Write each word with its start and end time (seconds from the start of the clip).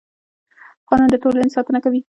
قانون 0.87 1.09
د 1.11 1.15
ټولنې 1.23 1.49
ساتنه 1.55 1.79
کوي 1.85 2.01